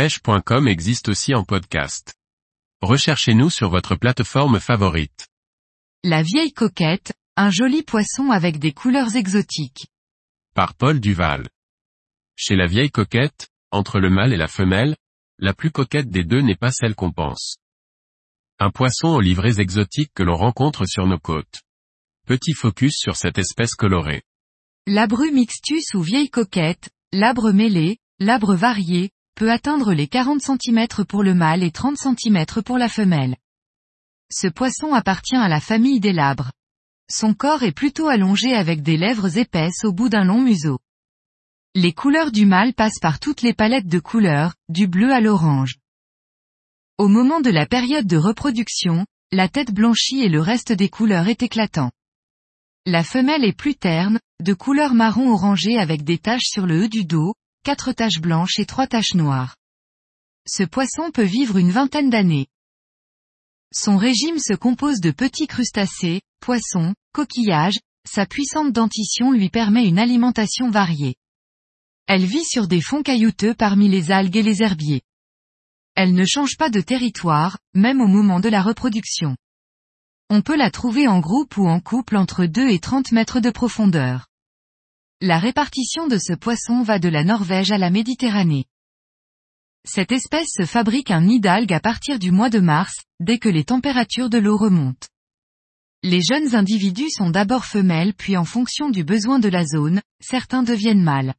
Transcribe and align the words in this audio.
pêche.com 0.00 0.66
existe 0.66 1.10
aussi 1.10 1.34
en 1.34 1.44
podcast. 1.44 2.14
Recherchez-nous 2.80 3.50
sur 3.50 3.68
votre 3.68 3.96
plateforme 3.96 4.58
favorite. 4.58 5.28
La 6.04 6.22
vieille 6.22 6.54
coquette, 6.54 7.12
un 7.36 7.50
joli 7.50 7.82
poisson 7.82 8.30
avec 8.30 8.58
des 8.58 8.72
couleurs 8.72 9.14
exotiques. 9.14 9.88
Par 10.54 10.72
Paul 10.72 11.00
Duval. 11.00 11.50
Chez 12.34 12.56
la 12.56 12.66
vieille 12.66 12.90
coquette, 12.90 13.50
entre 13.72 14.00
le 14.00 14.08
mâle 14.08 14.32
et 14.32 14.38
la 14.38 14.48
femelle, 14.48 14.96
la 15.38 15.52
plus 15.52 15.70
coquette 15.70 16.08
des 16.08 16.24
deux 16.24 16.40
n'est 16.40 16.56
pas 16.56 16.72
celle 16.72 16.94
qu'on 16.94 17.12
pense. 17.12 17.56
Un 18.58 18.70
poisson 18.70 19.08
aux 19.08 19.20
livrées 19.20 19.60
exotiques 19.60 20.14
que 20.14 20.22
l'on 20.22 20.36
rencontre 20.36 20.86
sur 20.86 21.06
nos 21.06 21.18
côtes. 21.18 21.60
Petit 22.26 22.54
focus 22.54 22.94
sur 22.96 23.16
cette 23.16 23.36
espèce 23.36 23.74
colorée. 23.74 24.22
Labru 24.86 25.30
mixtus 25.30 25.92
ou 25.92 26.00
vieille 26.00 26.30
coquette, 26.30 26.88
labre 27.12 27.52
mêlé, 27.52 27.98
labre 28.18 28.54
varié, 28.54 29.10
peut 29.40 29.50
atteindre 29.50 29.94
les 29.94 30.06
40 30.06 30.42
cm 30.42 30.86
pour 31.08 31.22
le 31.22 31.32
mâle 31.32 31.62
et 31.62 31.70
30 31.70 31.96
cm 31.96 32.44
pour 32.62 32.76
la 32.76 32.90
femelle. 32.90 33.36
Ce 34.30 34.46
poisson 34.46 34.92
appartient 34.92 35.34
à 35.34 35.48
la 35.48 35.60
famille 35.60 35.98
des 35.98 36.12
labres. 36.12 36.52
Son 37.10 37.32
corps 37.32 37.62
est 37.62 37.72
plutôt 37.72 38.08
allongé 38.08 38.52
avec 38.52 38.82
des 38.82 38.98
lèvres 38.98 39.38
épaisses 39.38 39.82
au 39.84 39.94
bout 39.94 40.10
d'un 40.10 40.24
long 40.24 40.42
museau. 40.42 40.78
Les 41.74 41.94
couleurs 41.94 42.32
du 42.32 42.44
mâle 42.44 42.74
passent 42.74 42.98
par 43.00 43.18
toutes 43.18 43.40
les 43.40 43.54
palettes 43.54 43.86
de 43.86 43.98
couleurs, 43.98 44.52
du 44.68 44.86
bleu 44.86 45.10
à 45.10 45.22
l'orange. 45.22 45.76
Au 46.98 47.08
moment 47.08 47.40
de 47.40 47.48
la 47.48 47.64
période 47.64 48.06
de 48.06 48.18
reproduction, 48.18 49.06
la 49.32 49.48
tête 49.48 49.72
blanchie 49.72 50.20
et 50.20 50.28
le 50.28 50.42
reste 50.42 50.72
des 50.72 50.90
couleurs 50.90 51.28
est 51.28 51.42
éclatant. 51.42 51.92
La 52.84 53.02
femelle 53.02 53.46
est 53.46 53.56
plus 53.56 53.74
terne, 53.74 54.20
de 54.42 54.52
couleur 54.52 54.92
marron 54.92 55.32
orangé 55.32 55.78
avec 55.78 56.04
des 56.04 56.18
taches 56.18 56.50
sur 56.50 56.66
le 56.66 56.84
haut 56.84 56.88
du 56.88 57.06
dos, 57.06 57.32
quatre 57.62 57.92
taches 57.92 58.20
blanches 58.20 58.58
et 58.58 58.66
trois 58.66 58.86
taches 58.86 59.14
noires. 59.14 59.56
Ce 60.46 60.62
poisson 60.62 61.10
peut 61.10 61.22
vivre 61.22 61.58
une 61.58 61.70
vingtaine 61.70 62.10
d'années. 62.10 62.46
Son 63.72 63.96
régime 63.96 64.38
se 64.38 64.54
compose 64.54 65.00
de 65.00 65.10
petits 65.10 65.46
crustacés, 65.46 66.22
poissons, 66.40 66.94
coquillages, 67.12 67.78
sa 68.08 68.26
puissante 68.26 68.72
dentition 68.72 69.30
lui 69.30 69.50
permet 69.50 69.86
une 69.86 69.98
alimentation 69.98 70.70
variée. 70.70 71.16
Elle 72.06 72.24
vit 72.24 72.44
sur 72.44 72.66
des 72.66 72.80
fonds 72.80 73.02
caillouteux 73.02 73.54
parmi 73.54 73.88
les 73.88 74.10
algues 74.10 74.36
et 74.36 74.42
les 74.42 74.62
herbiers. 74.62 75.02
Elle 75.94 76.14
ne 76.14 76.24
change 76.24 76.56
pas 76.56 76.70
de 76.70 76.80
territoire, 76.80 77.58
même 77.74 78.00
au 78.00 78.06
moment 78.06 78.40
de 78.40 78.48
la 78.48 78.62
reproduction. 78.62 79.36
On 80.30 80.42
peut 80.42 80.56
la 80.56 80.70
trouver 80.70 81.08
en 81.08 81.20
groupe 81.20 81.56
ou 81.56 81.68
en 81.68 81.80
couple 81.80 82.16
entre 82.16 82.46
2 82.46 82.70
et 82.70 82.78
30 82.78 83.12
mètres 83.12 83.40
de 83.40 83.50
profondeur. 83.50 84.29
La 85.22 85.38
répartition 85.38 86.06
de 86.06 86.16
ce 86.16 86.32
poisson 86.32 86.82
va 86.82 86.98
de 86.98 87.10
la 87.10 87.24
Norvège 87.24 87.72
à 87.72 87.76
la 87.76 87.90
Méditerranée. 87.90 88.64
Cette 89.86 90.12
espèce 90.12 90.48
se 90.50 90.64
fabrique 90.64 91.10
un 91.10 91.20
nid 91.20 91.40
d'algues 91.40 91.74
à 91.74 91.80
partir 91.80 92.18
du 92.18 92.30
mois 92.30 92.48
de 92.48 92.58
mars, 92.58 92.94
dès 93.20 93.38
que 93.38 93.50
les 93.50 93.64
températures 93.64 94.30
de 94.30 94.38
l'eau 94.38 94.56
remontent. 94.56 95.08
Les 96.02 96.22
jeunes 96.22 96.54
individus 96.54 97.10
sont 97.10 97.28
d'abord 97.28 97.66
femelles 97.66 98.14
puis 98.14 98.38
en 98.38 98.46
fonction 98.46 98.88
du 98.88 99.04
besoin 99.04 99.38
de 99.38 99.50
la 99.50 99.66
zone, 99.66 100.00
certains 100.22 100.62
deviennent 100.62 101.02
mâles. 101.02 101.34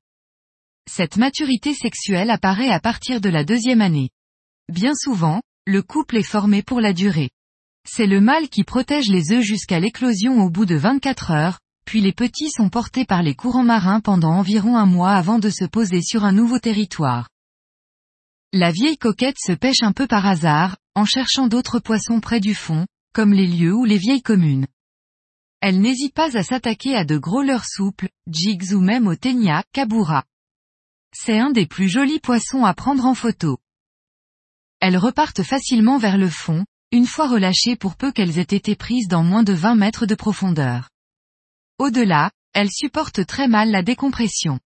Cette 0.87 1.17
maturité 1.17 1.73
sexuelle 1.73 2.29
apparaît 2.29 2.69
à 2.69 2.79
partir 2.79 3.19
de 3.19 3.29
la 3.29 3.43
deuxième 3.43 3.81
année. 3.81 4.11
Bien 4.71 4.93
souvent, 4.93 5.41
le 5.65 5.81
couple 5.81 6.17
est 6.17 6.23
formé 6.23 6.61
pour 6.61 6.81
la 6.81 6.93
durée. 6.93 7.31
C'est 7.89 8.05
le 8.05 8.21
mâle 8.21 8.47
qui 8.47 8.63
protège 8.63 9.07
les 9.07 9.31
œufs 9.31 9.43
jusqu'à 9.43 9.79
l'éclosion 9.79 10.39
au 10.43 10.51
bout 10.51 10.67
de 10.67 10.75
24 10.75 11.31
heures, 11.31 11.59
puis 11.85 12.01
les 12.01 12.13
petits 12.13 12.49
sont 12.49 12.69
portés 12.69 13.05
par 13.05 13.23
les 13.23 13.35
courants 13.35 13.63
marins 13.63 13.99
pendant 13.99 14.31
environ 14.31 14.77
un 14.77 14.85
mois 14.85 15.13
avant 15.13 15.39
de 15.39 15.49
se 15.49 15.65
poser 15.65 16.01
sur 16.01 16.23
un 16.23 16.31
nouveau 16.31 16.59
territoire. 16.59 17.29
La 18.53 18.71
vieille 18.71 18.97
coquette 18.97 19.37
se 19.39 19.53
pêche 19.53 19.81
un 19.81 19.93
peu 19.93 20.07
par 20.07 20.25
hasard, 20.25 20.77
en 20.95 21.05
cherchant 21.05 21.47
d'autres 21.47 21.79
poissons 21.79 22.19
près 22.19 22.39
du 22.39 22.53
fond, 22.53 22.85
comme 23.13 23.33
les 23.33 23.47
lieux 23.47 23.73
ou 23.73 23.85
les 23.85 23.97
vieilles 23.97 24.21
communes. 24.21 24.67
Elle 25.61 25.79
n'hésite 25.79 26.13
pas 26.13 26.35
à 26.35 26.43
s'attaquer 26.43 26.95
à 26.95 27.05
de 27.05 27.17
gros 27.17 27.43
leurres 27.43 27.65
souples, 27.65 28.09
jigs 28.27 28.73
ou 28.73 28.81
même 28.81 29.07
au 29.07 29.15
ténia, 29.15 29.63
kabura. 29.73 30.23
C'est 31.13 31.39
un 31.39 31.51
des 31.51 31.65
plus 31.65 31.87
jolis 31.87 32.19
poissons 32.19 32.65
à 32.65 32.73
prendre 32.73 33.05
en 33.05 33.13
photo. 33.13 33.59
Elles 34.79 34.97
repartent 34.97 35.43
facilement 35.43 35.97
vers 35.97 36.17
le 36.17 36.29
fond, 36.29 36.65
une 36.91 37.05
fois 37.05 37.27
relâchées 37.27 37.75
pour 37.75 37.95
peu 37.95 38.11
qu'elles 38.11 38.39
aient 38.39 38.41
été 38.41 38.75
prises 38.75 39.07
dans 39.07 39.23
moins 39.23 39.43
de 39.43 39.53
20 39.53 39.75
mètres 39.75 40.05
de 40.05 40.15
profondeur. 40.15 40.89
Au-delà, 41.81 42.29
elles 42.53 42.69
supportent 42.69 43.25
très 43.25 43.47
mal 43.47 43.71
la 43.71 43.81
décompression. 43.81 44.59